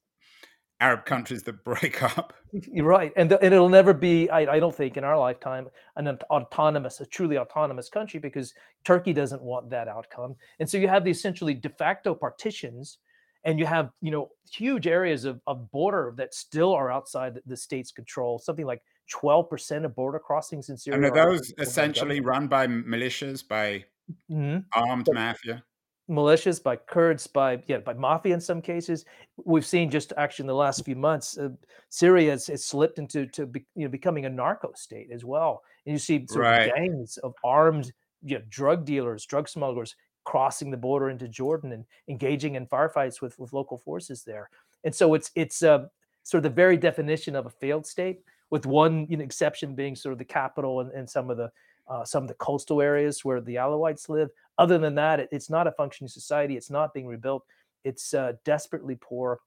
[0.80, 2.32] Arab countries that break up.
[2.52, 4.28] You're right, and, the, and it'll never be.
[4.30, 9.12] I, I, don't think in our lifetime an autonomous, a truly autonomous country, because Turkey
[9.12, 10.34] doesn't want that outcome.
[10.58, 12.98] And so you have the essentially de facto partitions
[13.44, 17.56] and you have you know huge areas of, of border that still are outside the,
[17.56, 18.82] state's control something like
[19.14, 23.84] 12% of border crossings in syria and are those essentially run by militias by
[24.30, 24.58] mm-hmm.
[24.74, 25.62] armed but, mafia
[26.10, 29.04] militias, by Kurds, by yeah, by mafia in some cases.
[29.44, 31.50] We've seen just actually in the last few months, uh,
[31.88, 35.62] Syria has, has, slipped into to be, you know becoming a narco state as well,
[35.86, 36.68] and you see sort right.
[36.68, 41.72] of gangs of armed you know, drug dealers, drug smugglers crossing the border into Jordan
[41.72, 44.50] and engaging in firefights with with local forces there.
[44.84, 45.86] And so it's it's uh,
[46.22, 49.96] sort of the very definition of a failed state, with one you know, exception being
[49.96, 51.50] sort of the capital and, and some of the
[51.88, 54.30] uh, some of the coastal areas where the Alawites live.
[54.58, 56.56] Other than that, it, it's not a functioning society.
[56.56, 57.44] It's not being rebuilt.
[57.84, 59.40] It's uh, desperately poor.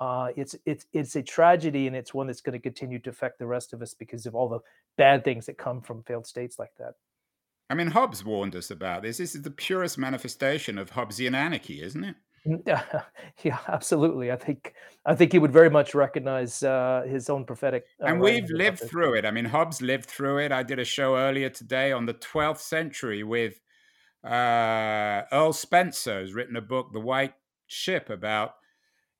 [0.00, 3.38] Uh, it's it's it's a tragedy, and it's one that's going to continue to affect
[3.38, 4.60] the rest of us because of all the
[4.96, 6.94] bad things that come from failed states like that.
[7.70, 9.18] I mean, Hobbes warned us about this.
[9.18, 12.16] This is the purest manifestation of Hobbesian anarchy, isn't it?
[13.42, 14.30] yeah, absolutely.
[14.30, 14.74] I think
[15.06, 17.86] I think he would very much recognize uh, his own prophetic.
[18.02, 19.24] Uh, and we've lived through it.
[19.24, 20.52] I mean, Hobbes lived through it.
[20.52, 23.60] I did a show earlier today on the 12th century with
[24.22, 27.34] uh, Earl Spencer, who's written a book, The White
[27.66, 28.54] Ship, about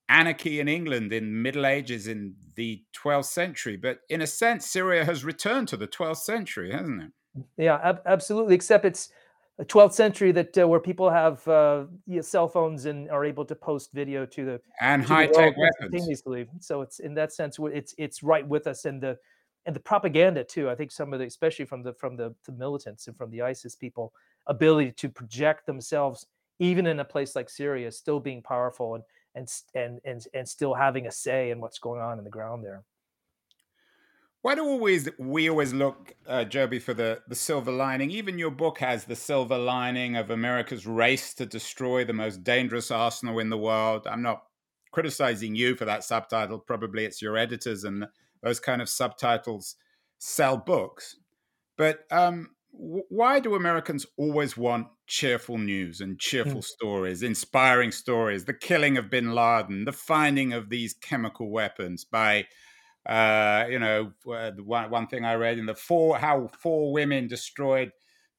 [0.07, 3.77] anarchy in England in Middle Ages in the 12th century.
[3.77, 7.13] But in a sense, Syria has returned to the 12th century, hasn't it?
[7.57, 8.55] Yeah, ab- absolutely.
[8.55, 9.11] Except it's
[9.59, 13.25] a 12th century that uh, where people have uh, you know, cell phones and are
[13.25, 15.93] able to post video to the and high tech weapons.
[16.61, 19.19] So it's in that sense, it's it's right with us, and the
[19.67, 20.69] and the propaganda too.
[20.69, 23.43] I think some of the, especially from the from the, the militants and from the
[23.43, 24.13] ISIS people,
[24.47, 26.27] ability to project themselves
[26.61, 30.75] even in a place like Syria, still being powerful and and and and and still
[30.75, 32.85] having a say in what's going on in the ground there.
[34.45, 38.11] Why do always we always look, uh, Joby, for the the silver lining?
[38.11, 42.91] Even your book has the silver lining of America's race to destroy the most dangerous
[42.91, 44.07] arsenal in the world.
[44.07, 44.43] I'm not
[44.93, 46.59] criticizing you for that subtitle.
[46.59, 48.05] Probably it's your editors and
[48.43, 49.77] those kind of subtitles
[50.19, 51.17] sell books.
[51.79, 56.65] But um, w- why do Americans always want cheerful news and cheerful mm.
[56.65, 58.45] stories, inspiring stories?
[58.45, 62.45] The killing of Bin Laden, the finding of these chemical weapons by
[63.07, 67.29] uh, you know, uh, one, one thing I read in the four how four women
[67.29, 67.93] destroyed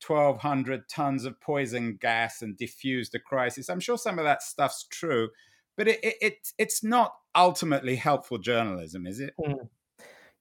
[0.06, 3.70] 1,200 tons of poison gas and diffused a crisis.
[3.70, 5.30] I'm sure some of that stuff's true,
[5.78, 9.34] but it, it, it it's not ultimately helpful journalism, is it?
[9.40, 9.70] Mm.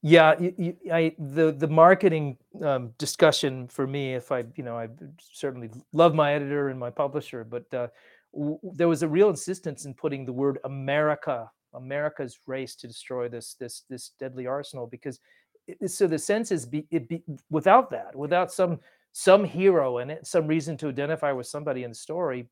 [0.01, 4.89] Yeah, you, I, the the marketing um, discussion for me, if I, you know, I
[5.19, 7.87] certainly love my editor and my publisher, but uh,
[8.31, 13.27] w- there was a real insistence in putting the word America America's race to destroy
[13.27, 15.19] this this this deadly arsenal because
[15.67, 18.79] it, so the sense is be, it be without that without some
[19.11, 22.47] some hero in it some reason to identify with somebody in the story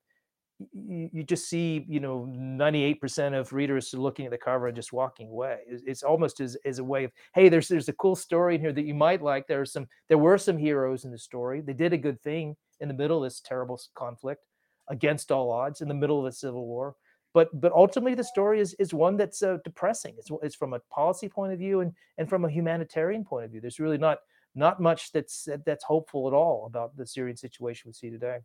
[0.72, 4.92] you, you just see you know 98% of readers looking at the cover and just
[4.92, 5.58] walking away.
[5.66, 8.60] It's, it's almost as, as a way of hey there's there's a cool story in
[8.60, 9.46] here that you might like.
[9.46, 11.60] There are some there were some heroes in the story.
[11.60, 14.44] They did a good thing in the middle of this terrible conflict
[14.88, 16.94] against all odds in the middle of a civil war
[17.34, 20.14] but but ultimately the story is is one that's uh, depressing.
[20.16, 23.50] It's, it's from a policy point of view and and from a humanitarian point of
[23.50, 23.60] view.
[23.60, 24.18] There's really not
[24.54, 28.38] not much that's that's hopeful at all about the syrian situation we see today.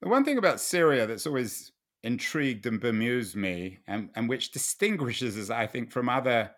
[0.00, 1.72] The one thing about syria that's always
[2.02, 6.50] intrigued and bemused me and, and which distinguishes us i think from other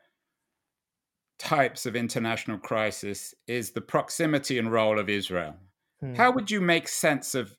[1.38, 5.55] types of international crisis is the proximity and role of israel.
[6.01, 6.14] Hmm.
[6.14, 7.57] how would you make sense of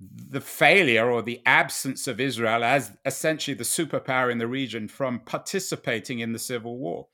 [0.00, 5.20] the failure or the absence of Israel as essentially the superpower in the region from
[5.20, 7.08] participating in the civil war.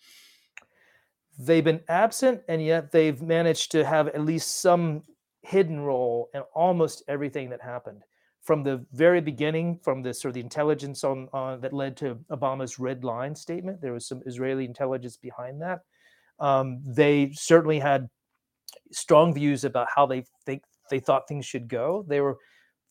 [1.39, 5.03] They've been absent, and yet they've managed to have at least some
[5.43, 8.03] hidden role in almost everything that happened.
[8.43, 12.17] From the very beginning, from the sort of the intelligence on, on that led to
[12.31, 15.81] Obama's red line statement, there was some Israeli intelligence behind that.
[16.39, 18.09] Um, they certainly had
[18.93, 22.05] strong views about how they think they thought things should go.
[22.07, 22.37] They were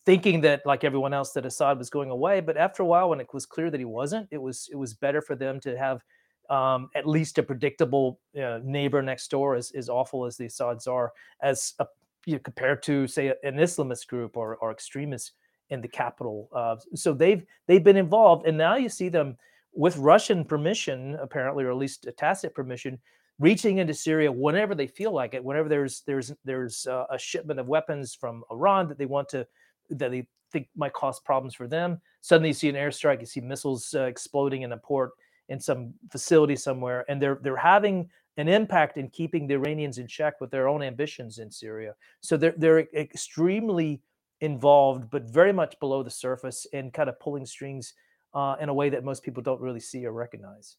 [0.05, 2.41] thinking that like everyone else that Assad was going away.
[2.41, 4.93] But after a while, when it was clear that he wasn't, it was it was
[4.93, 6.03] better for them to have
[6.49, 10.87] um, at least a predictable uh, neighbor next door, as, as awful as the Assads
[10.87, 11.87] are, as a,
[12.25, 15.31] you know, compared to say an Islamist group or, or extremists
[15.69, 16.49] in the capital.
[16.53, 19.37] Uh, so they've they've been involved, and now you see them
[19.73, 22.99] with Russian permission, apparently, or at least a tacit permission,
[23.39, 25.43] reaching into Syria whenever they feel like it.
[25.43, 29.47] Whenever there's there's there's uh, a shipment of weapons from Iran that they want to
[29.89, 31.99] that they think might cause problems for them.
[32.21, 35.11] Suddenly, you see an airstrike, you see missiles uh, exploding in a port
[35.49, 40.07] in some facility somewhere, and they're they're having an impact in keeping the Iranians in
[40.07, 41.93] check with their own ambitions in Syria.
[42.21, 44.01] So they're they're extremely
[44.41, 47.93] involved, but very much below the surface, and kind of pulling strings
[48.33, 50.77] uh, in a way that most people don't really see or recognize.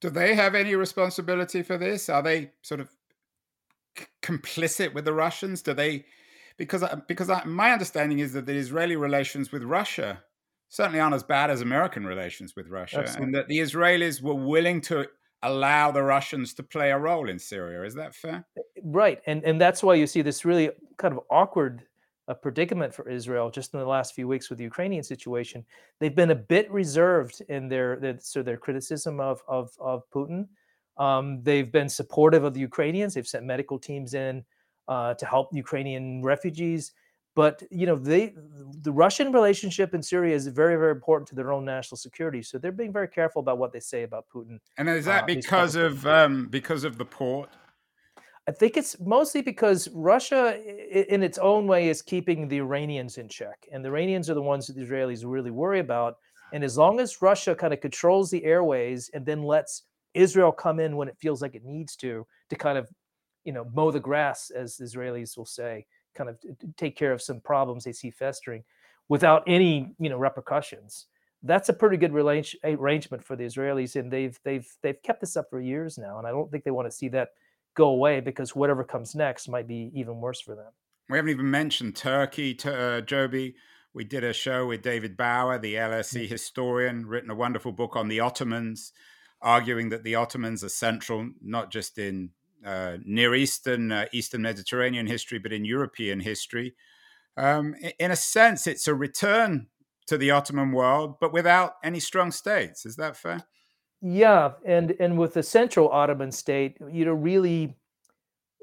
[0.00, 2.08] Do they have any responsibility for this?
[2.08, 2.88] Are they sort of
[3.98, 5.60] c- complicit with the Russians?
[5.60, 6.06] Do they
[6.60, 10.22] because because I, my understanding is that the Israeli relations with Russia
[10.68, 13.24] certainly aren't as bad as American relations with Russia, Absolutely.
[13.24, 15.08] and that the Israelis were willing to
[15.42, 17.82] allow the Russians to play a role in Syria.
[17.82, 18.44] Is that fair?
[18.84, 20.68] Right, and and that's why you see this really
[20.98, 21.84] kind of awkward
[22.28, 25.64] uh, predicament for Israel just in the last few weeks with the Ukrainian situation.
[25.98, 30.46] They've been a bit reserved in their, their so their criticism of of of Putin.
[30.98, 33.14] Um, they've been supportive of the Ukrainians.
[33.14, 34.44] They've sent medical teams in
[34.90, 36.92] uh, to help Ukrainian refugees.
[37.36, 38.34] But you know, they
[38.82, 42.42] the Russian relationship in Syria is very, very important to their own national security.
[42.42, 44.58] So they're being very careful about what they say about Putin.
[44.76, 47.48] And is that uh, because of um, because of the port?
[48.48, 50.42] I think it's mostly because Russia,
[51.14, 54.42] in its own way, is keeping the Iranians in check, and the Iranians are the
[54.42, 56.16] ones that the Israelis really worry about.
[56.52, 60.80] And as long as Russia kind of controls the airways and then lets Israel come
[60.80, 62.88] in when it feels like it needs to, to kind of,
[63.44, 66.38] you know, mow the grass, as Israelis will say, kind of
[66.76, 68.64] take care of some problems they see festering
[69.08, 71.06] without any you know repercussions.
[71.42, 75.46] That's a pretty good arrangement for the israelis and they've they've they've kept this up
[75.48, 77.30] for years now and i don't think they want to see that
[77.74, 80.72] go away because whatever comes next might be even worse for them.
[81.08, 83.54] We haven't even mentioned turkey to uh, joby.
[83.94, 88.08] We did a show with david baer the lse historian written a wonderful book on
[88.08, 88.92] the ottomans
[89.42, 92.30] arguing that the ottomans are central not just in
[92.64, 96.74] uh, Near Eastern, uh, Eastern Mediterranean history, but in European history.
[97.36, 99.68] Um, in a sense, it's a return
[100.06, 102.84] to the Ottoman world, but without any strong states.
[102.84, 103.44] Is that fair?
[104.02, 107.76] Yeah, and and with the central Ottoman state, you know, really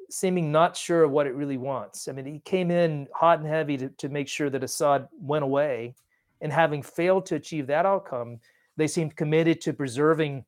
[0.10, 2.08] seeming not sure of what it really wants.
[2.08, 5.44] I mean, he came in hot and heavy to, to make sure that Assad went
[5.44, 5.96] away,
[6.42, 8.40] and having failed to achieve that outcome,
[8.78, 10.46] they seemed committed to preserving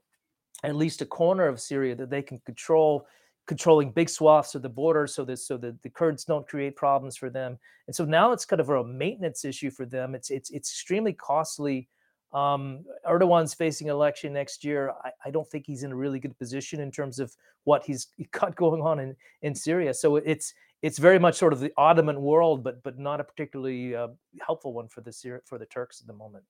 [0.64, 3.08] at least a corner of Syria that they can control
[3.50, 7.18] controlling big swaths of the border so that so that the Kurds don't create problems
[7.18, 7.58] for them.
[7.88, 10.14] And so now it's kind of a maintenance issue for them.
[10.14, 11.90] It's it's it's extremely costly.
[12.32, 14.94] Um, Erdogan's facing election next year.
[15.04, 18.10] I, I, don't think he's in a really good position in terms of what he's
[18.32, 19.96] got going on in, in Syria.
[19.96, 23.96] So it's it's very much sort of the Ottoman world, but but not a particularly
[23.96, 24.10] uh,
[24.46, 26.44] helpful one for the for the Turks at the moment.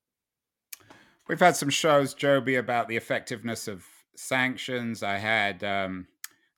[1.29, 3.85] We've had some shows, Joby, about the effectiveness of
[4.17, 5.01] sanctions.
[5.01, 6.07] I had um,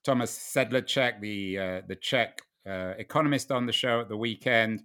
[0.04, 4.84] Thomas Sedlacek, the uh, the Czech uh, economist, on the show at the weekend,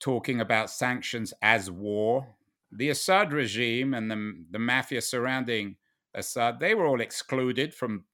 [0.00, 2.36] talking about sanctions as war.
[2.70, 5.76] The Assad regime and the the mafia surrounding
[6.14, 8.04] Assad, they were all excluded from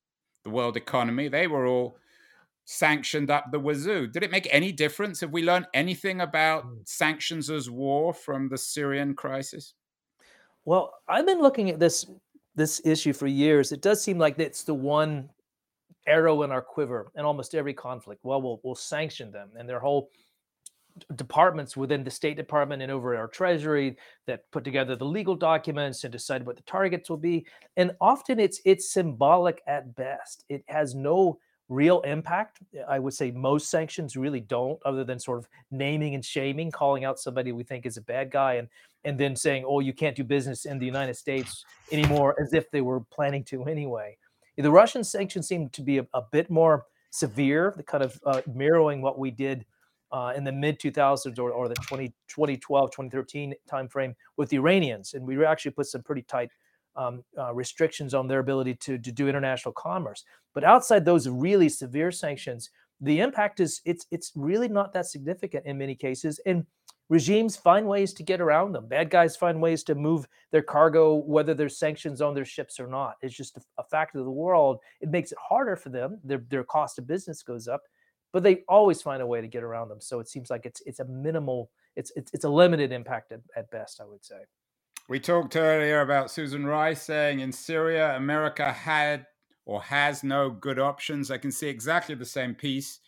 [0.45, 1.29] the world economy.
[1.29, 1.97] They were all
[2.65, 4.07] sanctioned up the wazoo.
[4.07, 5.21] Did it make any difference?
[5.21, 6.75] Have we learned anything about hmm.
[6.85, 9.75] sanctions as war from the Syrian crisis?
[10.65, 12.07] Well, I've been looking at this
[12.57, 13.73] this issue for years.
[13.73, 15.29] It does seem like it's the one
[16.07, 18.25] arrow in our quiver in almost every conflict.
[18.25, 20.11] Well, we'll we'll sanction them and their whole
[21.17, 26.05] departments within the State Department and over our Treasury that put together the legal documents
[26.05, 27.47] and decide what the targets will be.
[27.77, 30.45] And often it's it's symbolic at best.
[30.49, 31.39] It has no
[31.69, 32.61] real impact.
[32.89, 37.05] I would say most sanctions really don't, other than sort of naming and shaming, calling
[37.05, 38.69] out somebody we think is a bad guy, and
[39.05, 42.71] and then saying, "Oh, you can't do business in the United States anymore," as if
[42.71, 44.17] they were planning to anyway.
[44.57, 49.01] The Russian sanctions seem to be a, a bit more severe, kind of uh, mirroring
[49.01, 49.65] what we did
[50.13, 55.15] uh, in the mid 2000s or, or the 20, 2012, 2013 timeframe with the Iranians.
[55.15, 56.51] And we actually put some pretty tight
[56.97, 60.25] um, uh, restrictions on their ability to, to do international commerce.
[60.55, 65.67] But outside those really severe sanctions, the impact is it's it's really not that significant
[65.67, 66.41] in many cases.
[66.47, 66.65] And
[67.09, 68.89] regimes find ways to get around them.
[68.89, 72.87] Bad guys find ways to move their cargo, whether there's sanctions on their ships or
[72.87, 73.15] not.
[73.23, 74.79] It's just a, a fact of the world.
[75.01, 76.21] It makes it harder for them.
[76.25, 77.83] Their their cost of business goes up,
[78.33, 80.01] but they always find a way to get around them.
[80.01, 83.41] So it seems like it's it's a minimal, it's it's, it's a limited impact at,
[83.57, 84.43] at best, I would say.
[85.07, 89.27] We talked earlier about Susan Rice saying in Syria, America had
[89.67, 91.31] or has no good options.
[91.31, 93.01] I can see exactly the same piece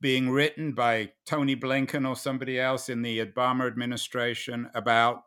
[0.00, 5.22] being written by Tony Blinken or somebody else in the Obama administration about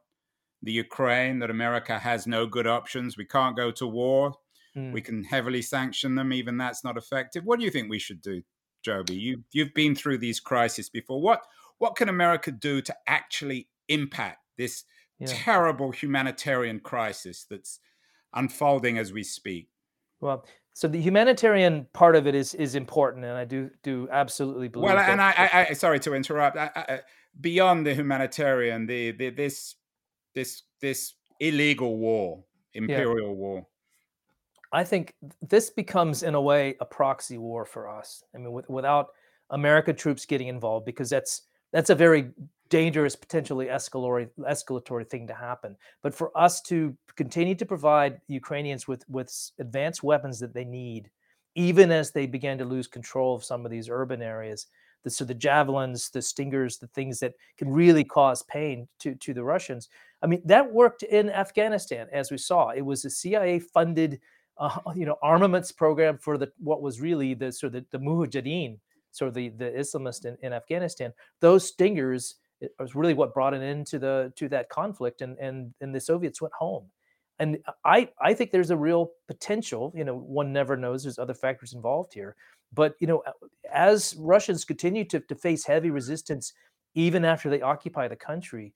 [0.63, 3.17] the Ukraine, that America has no good options.
[3.17, 4.34] We can't go to war.
[4.78, 4.93] Mm.
[4.93, 6.32] We can heavily sanction them.
[6.32, 7.43] Even that's not effective.
[7.43, 8.43] What do you think we should do,
[8.84, 9.15] Joby?
[9.15, 11.22] You, you've been through these crises before.
[11.22, 11.41] What,
[11.80, 14.84] what can America do to actually impact this
[15.19, 15.28] yeah.
[15.30, 17.80] terrible humanitarian crisis that's
[18.34, 19.67] unfolding as we speak?
[20.19, 20.45] Well,
[20.82, 24.86] so the humanitarian part of it is is important, and I do do absolutely believe.
[24.86, 26.57] Well, and I, I, I, sorry to interrupt.
[26.57, 26.99] I, I,
[27.39, 29.75] beyond the humanitarian, the, the this
[30.34, 33.41] this this illegal war, imperial yeah.
[33.43, 33.67] war.
[34.73, 35.13] I think
[35.47, 38.23] this becomes, in a way, a proxy war for us.
[38.34, 39.09] I mean, with, without
[39.51, 42.32] American troops getting involved, because that's that's a very
[42.72, 45.76] dangerous, potentially escalatory escalatory thing to happen.
[46.01, 51.11] But for us to continue to provide Ukrainians with with advanced weapons that they need,
[51.53, 54.67] even as they began to lose control of some of these urban areas,
[55.03, 59.34] the, so the javelins, the stingers, the things that can really cause pain to to
[59.34, 59.89] the Russians.
[60.24, 62.69] I mean, that worked in Afghanistan, as we saw.
[62.69, 64.19] It was a CIA funded,
[64.57, 68.03] uh, you know, armaments program for the what was really the sort of the, the
[68.03, 68.80] Mujahideen,
[69.11, 71.11] sort of the the Islamists in, in Afghanistan.
[71.41, 72.36] Those stingers
[72.80, 76.41] was really what brought it into the to that conflict, and and and the Soviets
[76.41, 76.86] went home.
[77.39, 79.91] And I I think there's a real potential.
[79.95, 81.03] You know, one never knows.
[81.03, 82.36] There's other factors involved here,
[82.74, 83.24] but you know,
[83.72, 86.53] as Russians continue to to face heavy resistance,
[86.93, 88.74] even after they occupy the country,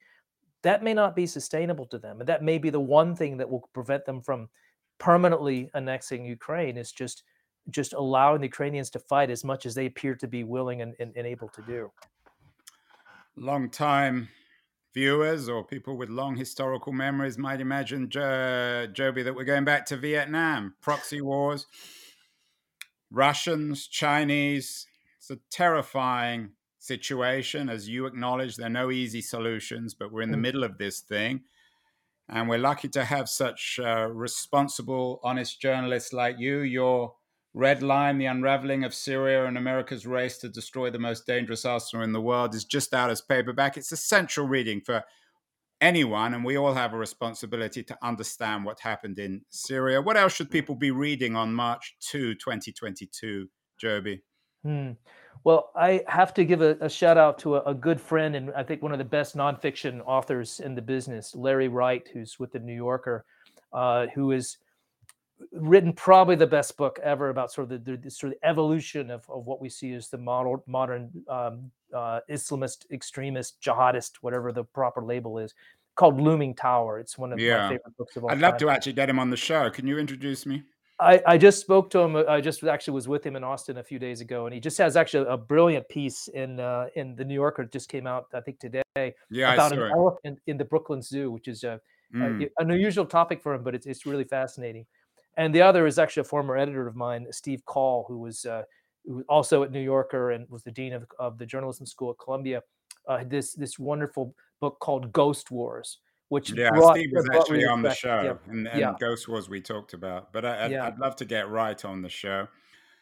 [0.63, 3.49] that may not be sustainable to them, and that may be the one thing that
[3.49, 4.49] will prevent them from
[4.97, 6.77] permanently annexing Ukraine.
[6.77, 7.23] Is just
[7.69, 10.93] just allowing the Ukrainians to fight as much as they appear to be willing and,
[10.99, 11.91] and, and able to do
[13.35, 14.29] long time
[14.93, 19.85] viewers or people with long historical memories might imagine, jo- Joby, that we're going back
[19.87, 21.67] to Vietnam, proxy wars,
[23.11, 24.87] Russians, Chinese.
[25.17, 27.69] It's a terrifying situation.
[27.69, 30.41] As you acknowledge, there are no easy solutions, but we're in the mm.
[30.41, 31.41] middle of this thing.
[32.29, 36.59] And we're lucky to have such uh, responsible, honest journalists like you.
[36.59, 37.13] You're
[37.55, 42.03] Red Line, The Unraveling of Syria and America's Race to Destroy the Most Dangerous Arsenal
[42.03, 43.77] in the World is just out as paperback.
[43.77, 45.05] It's essential reading for
[45.79, 50.01] anyone, and we all have a responsibility to understand what happened in Syria.
[50.01, 53.47] What else should people be reading on March 2, 2022,
[53.79, 54.21] Joby?
[54.63, 54.91] Hmm.
[55.45, 58.51] Well, I have to give a, a shout out to a, a, good friend and
[58.53, 62.51] I think one of the best nonfiction authors in the business, Larry Wright, who's with
[62.51, 63.23] the New Yorker,
[63.71, 64.57] uh, who is
[65.51, 69.29] written probably the best book ever about sort of the, the sort of evolution of,
[69.29, 74.63] of what we see as the model, modern um, uh, Islamist, extremist, jihadist, whatever the
[74.63, 75.53] proper label is,
[75.95, 76.99] called Looming Tower.
[76.99, 77.57] It's one of yeah.
[77.57, 79.69] my favorite books of all I'd love to actually get him on the show.
[79.69, 80.63] Can you introduce me?
[80.97, 82.15] I, I just spoke to him.
[82.15, 84.77] I just actually was with him in Austin a few days ago, and he just
[84.77, 87.65] has actually a brilliant piece in uh, in the New Yorker.
[87.65, 89.13] Just came out, I think today.
[89.29, 91.81] Yeah, about an elephant in the Brooklyn Zoo, which is a,
[92.15, 92.45] mm.
[92.45, 94.85] a, an unusual topic for him, but it's it's really fascinating
[95.37, 98.63] and the other is actually a former editor of mine, Steve Coll, who was, uh,
[99.05, 102.11] who was also at New Yorker and was the dean of, of the journalism school
[102.11, 102.61] at Columbia.
[103.07, 107.81] Uh, this this wonderful book called Ghost Wars, which yeah, brought, Steve was actually on
[107.81, 108.51] the show, yeah.
[108.51, 108.93] and, and yeah.
[108.99, 110.33] Ghost Wars we talked about.
[110.33, 110.91] But I, would yeah.
[110.97, 112.47] love to get Wright on the show.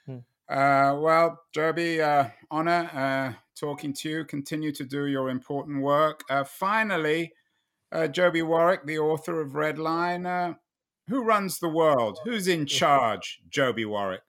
[0.05, 0.17] Hmm.
[0.49, 4.25] Uh, well, Joby, uh, honor uh, talking to you.
[4.25, 6.23] Continue to do your important work.
[6.29, 7.31] Uh, finally,
[7.93, 10.55] uh, Joby Warrick, the author of Red Line, uh,
[11.07, 12.19] who runs the world?
[12.23, 13.41] Who's in charge?
[13.49, 14.21] Joby Warrick.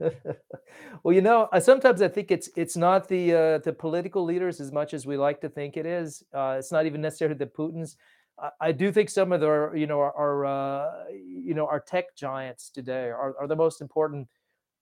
[1.02, 4.72] well, you know, sometimes I think it's it's not the uh, the political leaders as
[4.72, 6.22] much as we like to think it is.
[6.32, 7.96] Uh, it's not even necessarily the Putins.
[8.38, 12.16] I, I do think some of the you know our, uh, you know our tech
[12.16, 14.28] giants today are, are the most important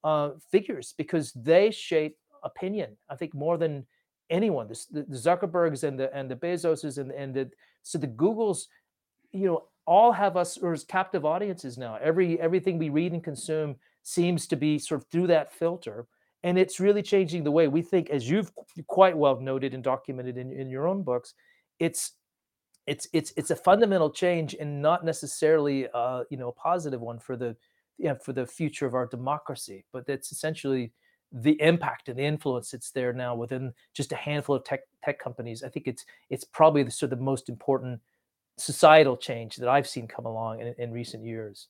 [0.03, 2.95] uh, figures because they shape opinion.
[3.09, 3.85] I think more than
[4.29, 4.67] anyone.
[4.67, 7.49] The, the Zuckerbergs and the and the Bezoses and and the
[7.83, 8.67] so the Googles,
[9.31, 11.97] you know, all have us as captive audiences now.
[11.99, 16.05] Every everything we read and consume seems to be sort of through that filter.
[16.43, 18.51] And it's really changing the way we think, as you've
[18.85, 21.33] quite well noted and documented in, in your own books.
[21.79, 22.13] It's
[22.85, 27.17] it's it's it's a fundamental change and not necessarily uh, you know a positive one
[27.17, 27.55] for the
[27.97, 30.91] yeah, for the future of our democracy, but it's essentially
[31.31, 35.17] the impact and the influence that's there now within just a handful of tech tech
[35.17, 35.63] companies.
[35.63, 37.99] I think it's it's probably the sort of the most important
[38.59, 41.69] societal change that I've seen come along in, in recent years.